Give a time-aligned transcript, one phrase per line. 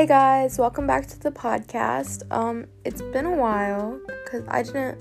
[0.00, 2.22] Hey guys, welcome back to the podcast.
[2.30, 4.98] Um, it's been a while because I didn't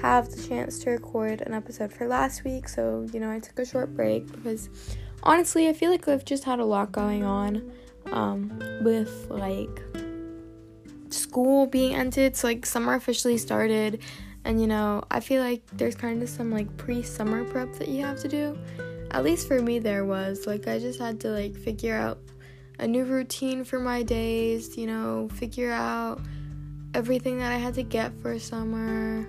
[0.00, 3.58] have the chance to record an episode for last week, so you know I took
[3.58, 4.70] a short break because
[5.22, 7.70] honestly I feel like I've just had a lot going on,
[8.10, 9.82] um, with like
[11.10, 14.00] school being ended, so like summer officially started,
[14.46, 18.02] and you know I feel like there's kind of some like pre-summer prep that you
[18.02, 18.58] have to do.
[19.10, 22.18] At least for me, there was like I just had to like figure out
[22.78, 26.20] a new routine for my days, you know, figure out
[26.94, 29.28] everything that I had to get for summer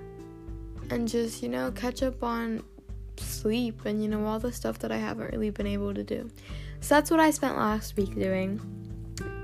[0.90, 2.64] and just, you know, catch up on
[3.18, 6.30] sleep and, you know, all the stuff that I haven't really been able to do.
[6.80, 8.62] So that's what I spent last week doing.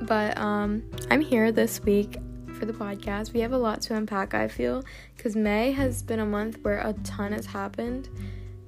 [0.01, 2.17] But um I'm here this week
[2.57, 3.33] for the podcast.
[3.33, 4.83] We have a lot to unpack, I feel,
[5.17, 8.09] cuz May has been a month where a ton has happened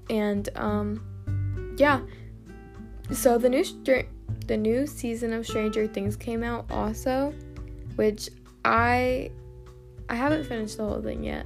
[0.09, 1.01] and um
[1.77, 2.01] yeah.
[3.11, 4.07] So the new str-
[4.47, 7.33] the new season of Stranger Things came out also,
[7.95, 8.29] which
[8.65, 9.31] I
[10.09, 11.45] I haven't finished the whole thing yet.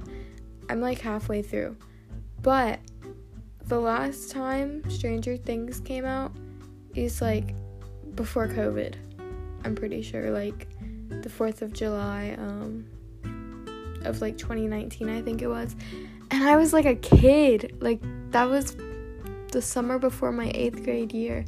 [0.68, 1.76] I'm like halfway through.
[2.42, 2.80] But
[3.66, 6.32] the last time Stranger Things came out
[6.94, 7.54] is like
[8.14, 8.94] before COVID.
[9.64, 10.68] I'm pretty sure like
[11.08, 12.86] the 4th of July um
[14.04, 15.76] of like 2019 I think it was.
[16.30, 17.76] And I was like a kid.
[17.80, 18.76] Like that was
[19.52, 21.44] the summer before my 8th grade year.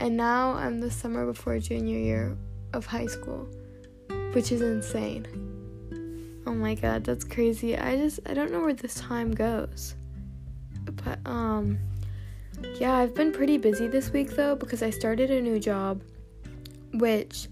[0.00, 2.36] And now I'm the summer before junior year
[2.72, 3.48] of high school,
[4.32, 5.26] which is insane.
[6.46, 7.76] Oh my god, that's crazy.
[7.78, 9.94] I just I don't know where this time goes.
[10.84, 11.78] But um
[12.78, 16.02] yeah, I've been pretty busy this week though because I started a new job
[16.92, 17.48] which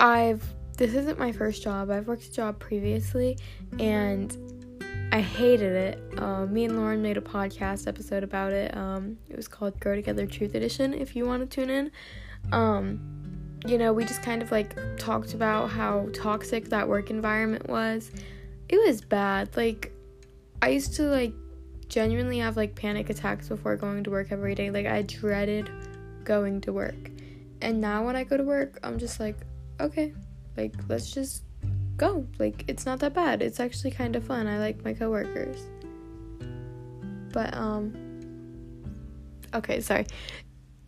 [0.00, 0.42] I've
[0.78, 1.90] this isn't my first job.
[1.90, 3.38] I've worked a job previously
[3.78, 4.36] and
[5.12, 6.18] I hated it.
[6.18, 8.74] Uh, me and Lauren made a podcast episode about it.
[8.74, 11.92] Um, it was called Grow Together Truth Edition, if you want to tune in.
[12.50, 17.68] Um, you know, we just kind of like talked about how toxic that work environment
[17.68, 18.10] was.
[18.70, 19.54] It was bad.
[19.54, 19.92] Like,
[20.62, 21.34] I used to like
[21.88, 24.70] genuinely have like panic attacks before going to work every day.
[24.70, 25.68] Like, I dreaded
[26.24, 27.10] going to work.
[27.60, 29.36] And now when I go to work, I'm just like,
[29.78, 30.14] okay,
[30.56, 31.42] like, let's just
[32.02, 32.26] go.
[32.38, 33.42] Like it's not that bad.
[33.42, 34.46] It's actually kind of fun.
[34.46, 35.58] I like my coworkers.
[37.32, 37.94] But um
[39.54, 40.06] okay, sorry.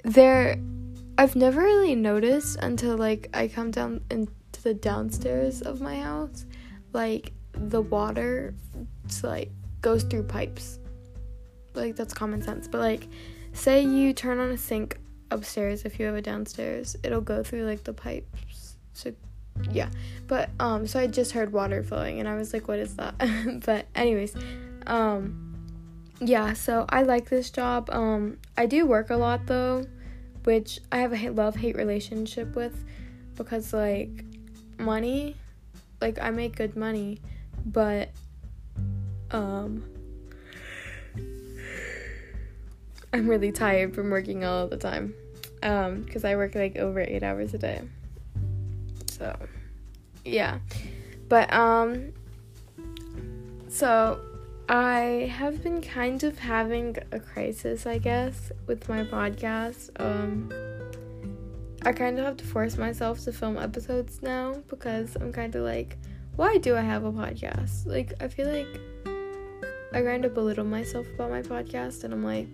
[0.02, 0.56] There
[1.16, 4.32] I've never really noticed until like I come down into
[4.62, 6.46] the downstairs of my house,
[6.92, 8.54] like the water
[9.04, 10.80] it's, like goes through pipes.
[11.74, 12.66] Like that's common sense.
[12.66, 13.06] But like
[13.52, 14.98] say you turn on a sink
[15.30, 19.14] upstairs if you have a downstairs, it'll go through like the pipes to
[19.72, 19.90] yeah.
[20.26, 23.14] But um so i just heard water flowing and i was like what is that?
[23.66, 24.34] But anyways
[24.86, 25.40] um
[26.20, 27.90] yeah so i like this job.
[27.90, 29.84] Um i do work a lot though
[30.44, 32.84] which i have a love hate relationship with
[33.36, 34.24] because like
[34.78, 35.36] money
[36.00, 37.18] like i make good money
[37.64, 38.10] but
[39.30, 39.82] um
[43.12, 45.14] i'm really tired from working all the time
[45.62, 47.80] um because i work like over eight hours a day.
[49.16, 49.32] So,
[50.24, 50.58] yeah.
[51.28, 52.12] But, um,
[53.68, 54.20] so
[54.68, 59.90] I have been kind of having a crisis, I guess, with my podcast.
[60.00, 60.52] Um,
[61.82, 65.64] I kind of have to force myself to film episodes now because I'm kind of
[65.64, 65.98] like,
[66.36, 67.86] why do I have a podcast?
[67.86, 68.80] Like, I feel like
[69.92, 72.48] I kind of belittle myself about my podcast, and I'm like,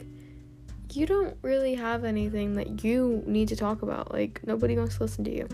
[0.92, 4.12] you don't really have anything that you need to talk about.
[4.12, 5.48] Like, nobody wants to listen to you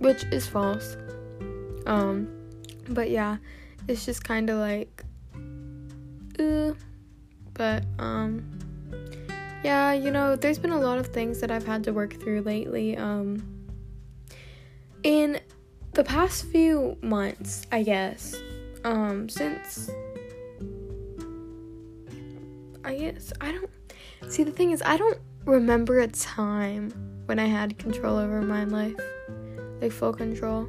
[0.00, 0.96] which is false.
[1.86, 2.28] Um,
[2.88, 3.38] but yeah,
[3.88, 5.04] it's just kind of like,
[6.38, 6.72] uh,
[7.54, 8.58] but um,
[9.64, 12.42] yeah, you know, there's been a lot of things that I've had to work through
[12.42, 12.96] lately.
[12.96, 13.42] Um,
[15.02, 15.40] in
[15.92, 18.34] the past few months, I guess,
[18.84, 19.90] um, since
[22.84, 23.70] I guess I don't
[24.28, 26.92] see the thing is I don't remember a time
[27.26, 28.98] when I had control over my life
[29.80, 30.68] like full control.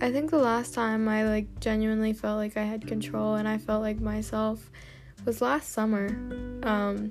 [0.00, 3.58] I think the last time I like genuinely felt like I had control and I
[3.58, 4.70] felt like myself
[5.24, 6.06] was last summer.
[6.62, 7.10] Um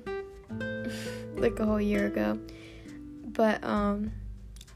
[1.36, 2.38] like a whole year ago.
[3.26, 4.12] But um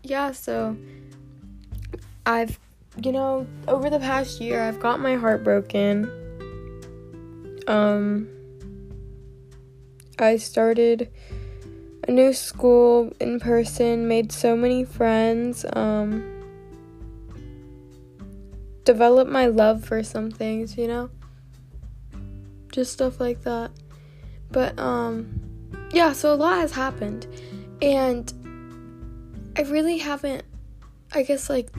[0.02, 0.76] yeah, so
[2.26, 2.58] I've
[3.02, 6.10] you know, over the past year I've got my heart broken.
[7.66, 8.28] Um
[10.18, 11.10] I started
[12.06, 15.64] a new school in person, made so many friends.
[15.72, 16.31] Um
[18.84, 21.10] develop my love for some things, you know?
[22.72, 23.70] Just stuff like that.
[24.50, 25.40] But um
[25.92, 27.26] yeah, so a lot has happened
[27.80, 28.32] and
[29.56, 30.44] I really haven't
[31.12, 31.70] I guess like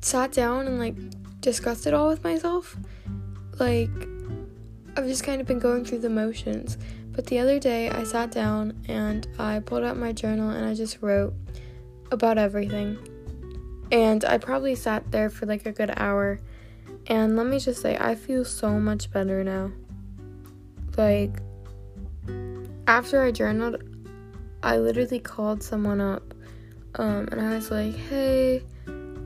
[0.00, 0.94] sat down and like
[1.40, 2.76] discussed it all with myself.
[3.58, 3.90] Like,
[4.96, 6.76] I've just kind of been going through the motions.
[7.12, 10.74] But the other day, I sat down and I pulled out my journal and I
[10.74, 11.32] just wrote
[12.10, 12.98] about everything.
[13.90, 16.40] And I probably sat there for like a good hour.
[17.06, 19.70] And let me just say, I feel so much better now.
[20.96, 21.40] Like,
[22.86, 23.82] after I journaled,
[24.62, 26.34] I literally called someone up
[26.98, 28.62] um, and I was like, hey,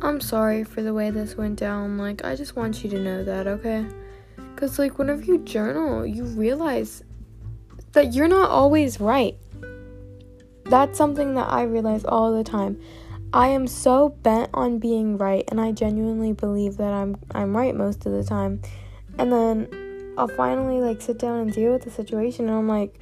[0.02, 1.98] I'm sorry for the way this went down.
[1.98, 3.86] Like, I just want you to know that, okay?
[4.54, 7.04] Because, like, whenever you journal, you realize
[7.92, 9.36] that you're not always right.
[10.64, 12.80] That's something that I realize all the time.
[13.32, 17.74] I am so bent on being right and I genuinely believe that I'm I'm right
[17.74, 18.60] most of the time.
[19.18, 23.00] And then I'll finally like sit down and deal with the situation and I'm like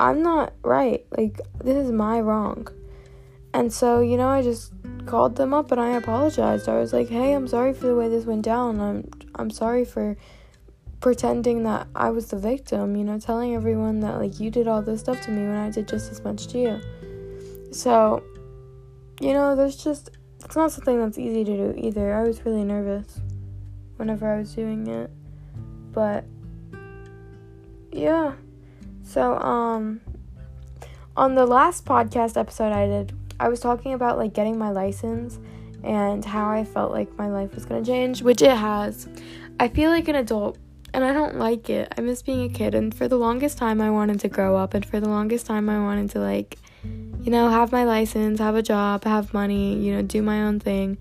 [0.00, 1.04] I'm not right.
[1.16, 2.68] Like this is my wrong.
[3.52, 4.72] And so, you know, I just
[5.06, 6.68] called them up and I apologized.
[6.68, 8.80] I was like, "Hey, I'm sorry for the way this went down.
[8.80, 10.16] I'm I'm sorry for
[11.00, 14.80] pretending that I was the victim, you know, telling everyone that like you did all
[14.80, 16.80] this stuff to me when I did just as much to you."
[17.72, 18.22] So,
[19.20, 20.10] you know, there's just
[20.44, 22.14] it's not something that's easy to do either.
[22.14, 23.20] I was really nervous
[23.96, 25.10] whenever I was doing it.
[25.92, 26.24] But
[27.92, 28.34] yeah.
[29.02, 30.00] So um
[31.16, 35.38] on the last podcast episode I did, I was talking about like getting my license
[35.82, 39.08] and how I felt like my life was to change, which it has.
[39.60, 40.58] I feel like an adult
[40.92, 41.92] and I don't like it.
[41.96, 44.74] I miss being a kid and for the longest time I wanted to grow up
[44.74, 46.58] and for the longest time I wanted to like
[47.24, 50.60] you know, have my license, have a job, have money, you know, do my own
[50.60, 50.98] thing.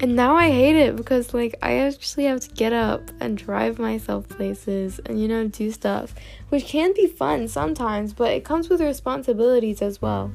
[0.00, 3.78] And now I hate it because, like, I actually have to get up and drive
[3.78, 6.12] myself places and, you know, do stuff,
[6.48, 10.32] which can be fun sometimes, but it comes with responsibilities as well.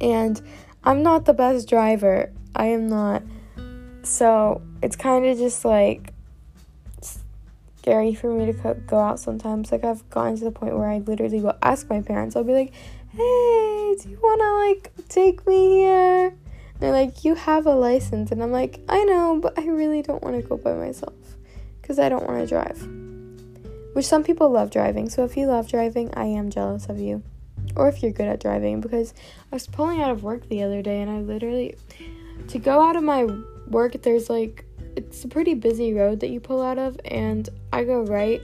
[0.00, 0.40] And
[0.84, 2.30] I'm not the best driver.
[2.54, 3.24] I am not.
[4.04, 6.12] So it's kind of just like
[7.86, 9.72] scary for me to go out sometimes.
[9.72, 12.52] Like, I've gotten to the point where I literally will ask my parents, I'll be
[12.52, 12.72] like,
[13.16, 16.26] hey, do you want to like take me here?
[16.28, 18.30] And they're like, you have a license.
[18.30, 21.14] And I'm like, I know, but I really don't want to go by myself
[21.80, 22.86] because I don't want to drive.
[23.94, 25.08] Which some people love driving.
[25.08, 27.22] So if you love driving, I am jealous of you.
[27.74, 29.14] Or if you're good at driving because
[29.50, 31.74] I was pulling out of work the other day and I literally,
[32.48, 33.26] to go out of my
[33.68, 37.84] work, there's like, it's a pretty busy road that you pull out of, and I
[37.84, 38.42] go right.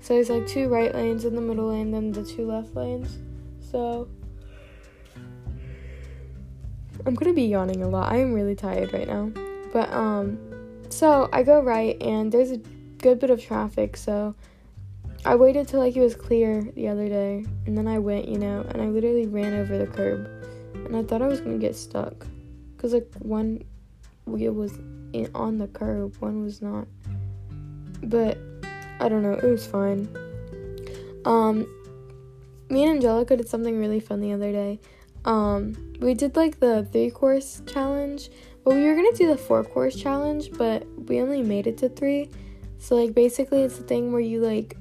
[0.00, 3.18] So there's like two right lanes in the middle lane, then the two left lanes.
[3.74, 4.06] So
[7.04, 8.12] I'm gonna be yawning a lot.
[8.12, 9.32] I am really tired right now.
[9.72, 10.38] But um
[10.90, 12.58] so I go right and there's a
[12.98, 14.36] good bit of traffic, so
[15.24, 18.38] I waited till like it was clear the other day and then I went, you
[18.38, 20.24] know, and I literally ran over the curb.
[20.86, 22.24] And I thought I was gonna get stuck.
[22.76, 23.64] Cause like one
[24.24, 24.78] wheel was
[25.12, 26.86] in on the curb, one was not.
[28.04, 28.38] But
[29.00, 30.06] I don't know, it was fine.
[31.24, 31.66] Um
[32.68, 34.80] me and Angelica did something really fun the other day.
[35.24, 38.30] Um, we did like the three course challenge,
[38.62, 41.88] but we were gonna do the four course challenge, but we only made it to
[41.88, 42.30] three.
[42.78, 44.76] So like basically, it's the thing where you like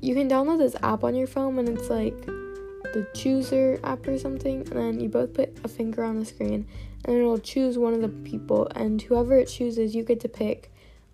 [0.00, 4.18] you can download this app on your phone, and it's like the chooser app or
[4.18, 6.66] something, and then you both put a finger on the screen,
[7.04, 10.70] and it'll choose one of the people, and whoever it chooses, you get to pick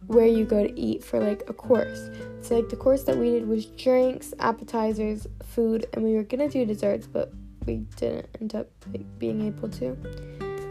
[0.07, 2.11] where you go to eat for like a course.
[2.41, 6.49] So like the course that we did was drinks, appetizers, food, and we were gonna
[6.49, 7.33] do desserts, but
[7.67, 9.97] we didn't end up like, being able to.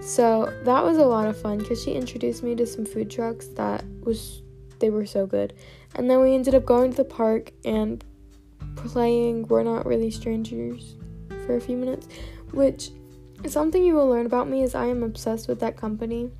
[0.02, 3.48] So that was a lot of fun because she introduced me to some food trucks
[3.56, 4.42] that was
[4.80, 5.54] they were so good.
[5.96, 8.04] And then we ended up going to the park and
[8.76, 10.96] playing We're Not Really Strangers
[11.46, 12.08] for a few minutes,
[12.52, 12.90] which
[13.48, 16.32] something you will learn about me is I am obsessed with that company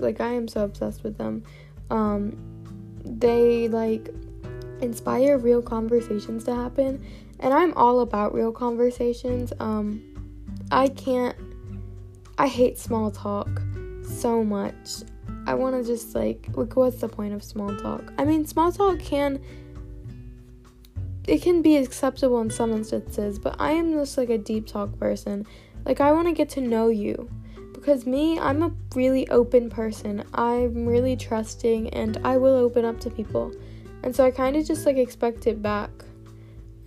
[0.00, 1.42] like I am so obsessed with them.
[1.90, 2.36] Um,
[3.04, 4.08] they like
[4.80, 7.04] inspire real conversations to happen,
[7.40, 9.52] and I'm all about real conversations.
[9.60, 10.02] Um,
[10.70, 11.36] I can't.
[12.38, 13.48] I hate small talk
[14.02, 15.02] so much.
[15.46, 18.12] I want to just like, like, what's the point of small talk?
[18.18, 19.40] I mean, small talk can
[21.26, 24.96] it can be acceptable in some instances, but I am just like a deep talk
[24.98, 25.46] person.
[25.84, 27.28] Like I want to get to know you
[27.86, 30.24] because me, I'm a really open person.
[30.34, 33.52] I'm really trusting and I will open up to people.
[34.02, 35.90] And so I kind of just like expect it back.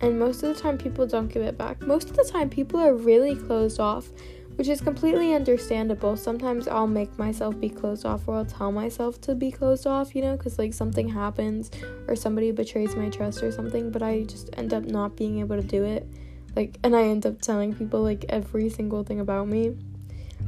[0.02, 1.80] And most of the time, people don't give it back.
[1.80, 4.10] Most of the time, people are really closed off,
[4.56, 6.18] which is completely understandable.
[6.18, 10.14] Sometimes I'll make myself be closed off, or I'll tell myself to be closed off,
[10.14, 11.70] you know, because like something happens
[12.08, 15.56] or somebody betrays my trust or something, but I just end up not being able
[15.56, 16.06] to do it.
[16.54, 19.74] Like, and I end up telling people like every single thing about me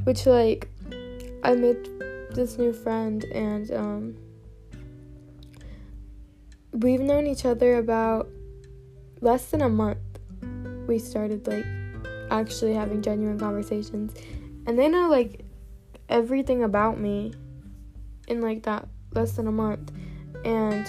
[0.04, 0.68] which like
[1.42, 1.88] I made
[2.30, 4.16] this new friend, and um,
[6.72, 8.28] we've known each other about
[9.20, 9.98] less than a month.
[10.86, 11.66] We started like
[12.30, 14.14] actually having genuine conversations,
[14.66, 15.44] and they know like
[16.08, 17.32] everything about me
[18.28, 19.92] in like that less than a month,
[20.44, 20.86] and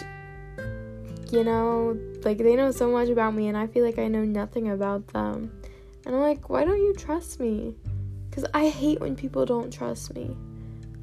[1.32, 4.24] you know, like they know so much about me, and I feel like I know
[4.24, 5.52] nothing about them.
[6.06, 7.76] And I'm like, why don't you trust me?
[8.34, 10.36] Because I hate when people don't trust me.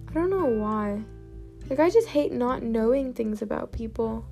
[0.09, 1.01] I don't know why.
[1.69, 4.25] Like, I just hate not knowing things about people.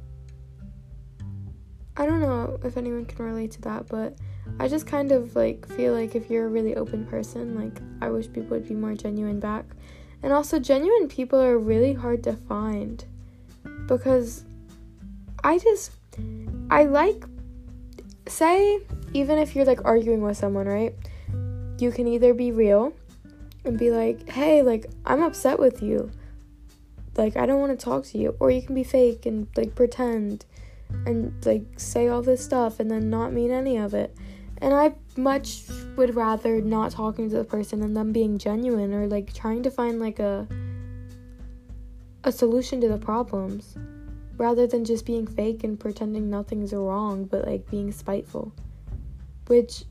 [1.97, 4.17] I don't know if anyone can relate to that, but
[4.59, 8.09] I just kind of like feel like if you're a really open person, like, I
[8.09, 9.65] wish people would be more genuine back.
[10.25, 13.05] And also, genuine people are really hard to find
[13.87, 14.43] because
[15.45, 15.93] I just,
[16.69, 17.25] I like,
[18.27, 18.81] say,
[19.13, 20.97] even if you're like arguing with someone, right?
[21.81, 22.93] You can either be real
[23.65, 26.11] and be like, hey, like, I'm upset with you.
[27.17, 28.37] Like, I don't want to talk to you.
[28.41, 30.45] Or you can be fake and like pretend
[31.07, 34.17] and like say all this stuff and then not mean any of it.
[34.61, 35.63] And I much
[35.97, 39.71] would rather not talking to the person and them being genuine or like trying to
[39.71, 40.47] find like a
[42.25, 43.77] a solution to the problems
[44.37, 48.53] rather than just being fake and pretending nothing's wrong but like being spiteful
[49.47, 49.85] which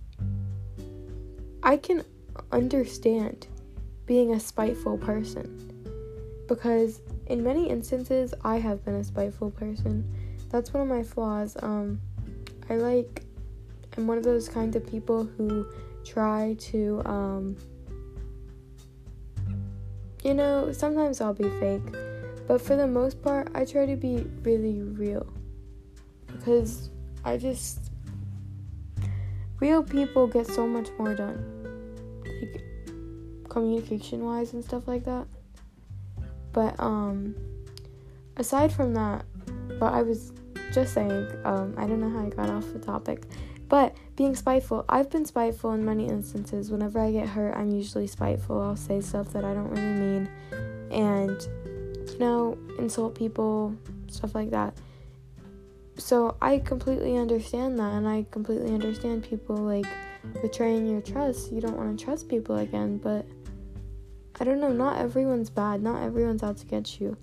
[1.64, 2.04] I can
[2.52, 3.48] understand
[4.06, 5.74] being a spiteful person
[6.48, 10.10] because in many instances I have been a spiteful person.
[10.50, 11.58] That's one of my flaws.
[11.62, 12.00] Um
[12.70, 13.24] I like
[13.98, 15.68] I'm one of those kinds of people who
[16.06, 17.58] try to um
[20.24, 21.84] you know, sometimes I'll be fake,
[22.48, 25.28] but for the most part I try to be really real
[26.28, 26.90] because
[27.24, 27.87] I just
[29.60, 31.44] real people get so much more done
[32.24, 32.64] like
[33.50, 35.26] communication wise and stuff like that.
[36.54, 37.36] But um
[38.38, 39.26] aside from that
[39.80, 40.32] but i was
[40.72, 43.24] just saying um i don't know how i got off the topic
[43.68, 46.72] but being spiteful i've been spiteful in many instances.
[46.72, 48.62] Whenever i get hurt i'm usually spiteful.
[48.62, 50.30] I'll say stuff that i don't really mean
[50.92, 51.42] and
[52.10, 53.76] you know insult people
[54.08, 54.74] stuff like that
[55.98, 59.88] so I completely understand that, and I completely understand people like
[60.42, 61.52] betraying your trust.
[61.52, 63.26] You don't want to trust people again, but
[64.40, 64.72] I don't know.
[64.72, 65.82] Not everyone's bad.
[65.82, 67.18] Not everyone's out to get you.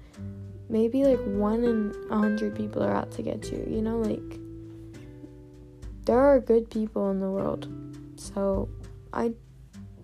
[0.69, 3.65] Maybe like one in a hundred people are out to get you.
[3.69, 4.41] You know, like
[6.05, 7.69] there are good people in the world.
[8.17, 8.69] So
[9.13, 9.35] I,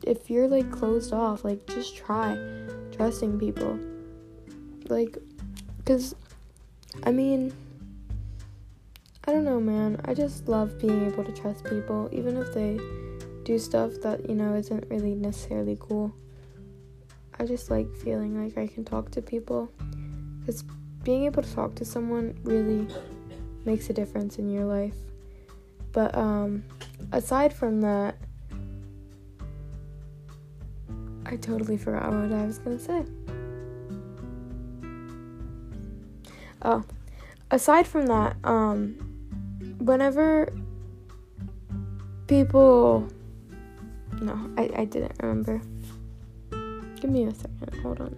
[0.06, 2.38] if you're like closed off, like just try
[2.92, 3.78] trusting people.
[4.88, 5.18] Like,
[5.84, 6.14] cause
[7.04, 7.52] I mean
[9.30, 10.00] I don't know, man.
[10.06, 12.80] I just love being able to trust people, even if they
[13.44, 16.12] do stuff that, you know, isn't really necessarily cool.
[17.38, 19.70] I just like feeling like I can talk to people.
[20.40, 20.64] Because
[21.04, 22.88] being able to talk to someone really
[23.64, 24.96] makes a difference in your life.
[25.92, 26.64] But, um,
[27.12, 28.16] aside from that,
[31.24, 33.04] I totally forgot what I was gonna say.
[36.62, 36.82] Oh,
[37.52, 39.06] aside from that, um,
[39.80, 40.52] whenever
[42.26, 43.08] people
[44.20, 45.60] no I, I didn't remember.
[47.00, 48.16] Give me a second hold on.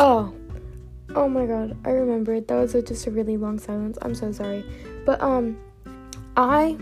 [0.00, 0.32] Oh,
[1.14, 2.48] Oh my god, I remember it.
[2.48, 3.98] That was a, just a really long silence.
[4.02, 4.64] I'm so sorry.
[5.04, 5.58] But um
[6.36, 6.76] I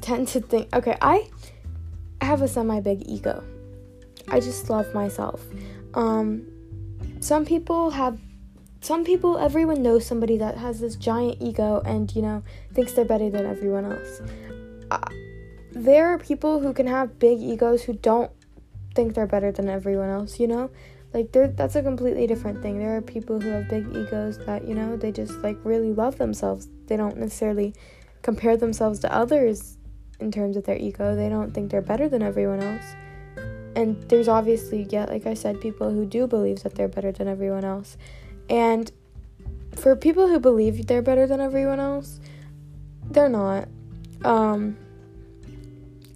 [0.00, 1.28] tend to think okay, I
[2.20, 3.42] have a semi big ego.
[4.28, 5.44] I just love myself.
[5.94, 6.46] Um
[7.20, 8.18] some people have
[8.80, 12.42] some people everyone knows somebody that has this giant ego and you know
[12.74, 14.20] thinks they're better than everyone else.
[14.90, 14.98] Uh,
[15.70, 18.30] there are people who can have big egos who don't
[18.94, 20.70] think they're better than everyone else, you know?
[21.14, 22.78] Like that's a completely different thing.
[22.78, 26.16] There are people who have big egos that you know they just like really love
[26.16, 26.68] themselves.
[26.86, 27.74] They don't necessarily
[28.22, 29.76] compare themselves to others
[30.20, 31.14] in terms of their ego.
[31.14, 32.84] They don't think they're better than everyone else.
[33.76, 37.28] And there's obviously yeah like i said people who do believe that they're better than
[37.28, 37.96] everyone else.
[38.48, 38.90] And
[39.76, 42.20] for people who believe they're better than everyone else
[43.10, 43.68] they're not.
[44.24, 44.78] Um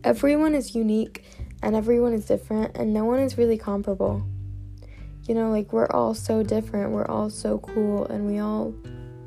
[0.04, 1.24] everyone is unique
[1.62, 4.22] and everyone is different and no one is really comparable
[5.28, 8.74] you know, like we're all so different, we're all so cool, and we all,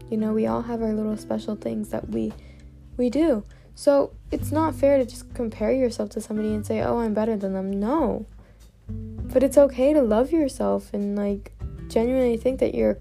[0.09, 2.33] you know, we all have our little special things that we
[2.97, 3.43] we do.
[3.75, 7.37] So it's not fair to just compare yourself to somebody and say, "Oh, I'm better
[7.37, 8.25] than them." No.
[9.31, 11.51] but it's okay to love yourself and like
[11.87, 12.97] genuinely think that you're a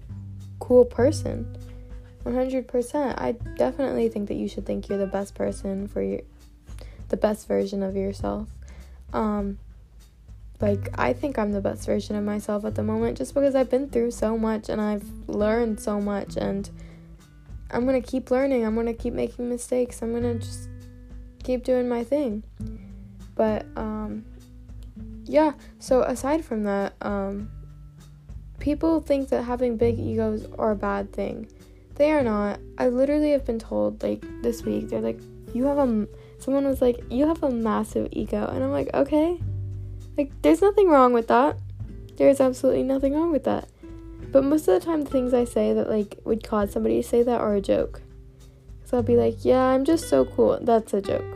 [0.59, 1.57] cool person.
[2.23, 3.15] 100%.
[3.17, 6.21] I definitely think that you should think you're the best person for your
[7.07, 8.47] the best version of yourself.
[9.13, 9.57] Um
[10.61, 13.69] like I think I'm the best version of myself at the moment just because I've
[13.69, 16.69] been through so much and I've learned so much and
[17.71, 18.65] I'm going to keep learning.
[18.65, 20.01] I'm going to keep making mistakes.
[20.01, 20.69] I'm going to just
[21.43, 22.43] keep doing my thing.
[23.35, 24.25] But um
[25.23, 27.49] yeah, so aside from that, um
[28.59, 31.47] people think that having big egos are a bad thing.
[31.95, 32.59] They are not.
[32.77, 35.19] I literally have been told like this week they're like
[35.53, 39.39] you have a someone was like you have a massive ego and I'm like okay
[40.19, 41.57] like, there's nothing wrong with that.
[42.17, 43.69] There's absolutely nothing wrong with that.
[44.33, 47.07] But most of the time, the things I say that, like, would cause somebody to
[47.07, 48.01] say that are a joke.
[48.83, 50.59] So I'll be like, yeah, I'm just so cool.
[50.61, 51.25] That's a joke.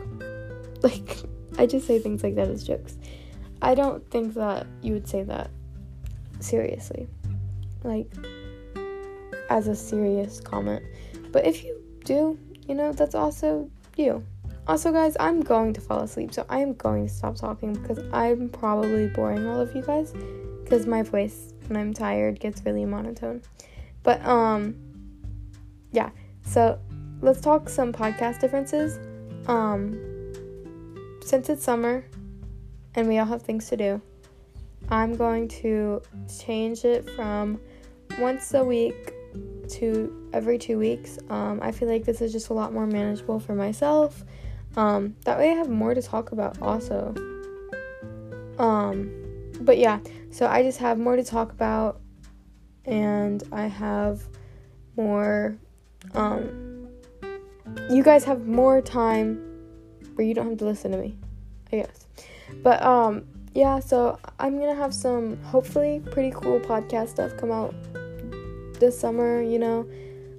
[0.82, 1.16] Like,
[1.56, 2.98] I just say things like that as jokes.
[3.62, 5.48] I don't think that you would say that
[6.40, 7.08] seriously.
[7.82, 8.12] Like,
[9.48, 10.82] as a serious comment.
[11.32, 12.38] But if you do,
[12.68, 14.22] you know, that's also you.
[14.66, 17.98] Also, guys, I'm going to fall asleep, so I am going to stop talking because
[18.14, 20.14] I'm probably boring all of you guys
[20.62, 23.42] because my voice when I'm tired gets really monotone.
[24.02, 24.74] But, um,
[25.92, 26.10] yeah,
[26.46, 26.78] so
[27.20, 28.98] let's talk some podcast differences.
[29.48, 30.32] Um,
[31.22, 32.02] since it's summer
[32.94, 34.00] and we all have things to do,
[34.88, 36.00] I'm going to
[36.40, 37.60] change it from
[38.18, 39.12] once a week
[39.68, 41.18] to every two weeks.
[41.28, 44.24] Um, I feel like this is just a lot more manageable for myself
[44.76, 47.14] um, that way I have more to talk about also.
[48.58, 49.10] Um,
[49.60, 50.00] but yeah,
[50.30, 52.00] so I just have more to talk about
[52.84, 54.22] and I have
[54.96, 55.56] more
[56.14, 56.88] um
[57.88, 59.36] you guys have more time
[60.14, 61.16] where you don't have to listen to me,
[61.72, 62.06] I guess.
[62.62, 67.74] But um yeah, so I'm gonna have some hopefully pretty cool podcast stuff come out
[68.80, 69.88] this summer, you know.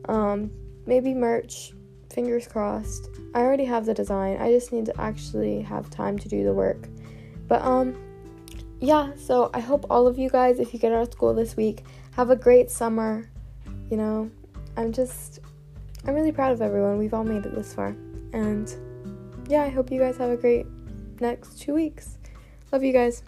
[0.08, 0.52] Um,
[0.86, 1.74] maybe merch,
[2.16, 3.10] fingers crossed.
[3.36, 4.38] I already have the design.
[4.42, 6.88] I just need to actually have time to do the work.
[7.48, 8.02] But um
[8.80, 11.56] yeah, so I hope all of you guys if you get out of school this
[11.56, 13.30] week have a great summer.
[13.92, 14.32] You know,
[14.78, 15.40] I'm just
[16.08, 16.98] I'm really proud of everyone.
[16.98, 17.96] We've all made it this far.
[18.34, 18.74] And
[19.48, 20.66] yeah, I hope you guys have a great
[21.20, 22.18] next 2 weeks.
[22.72, 23.24] Love you guys.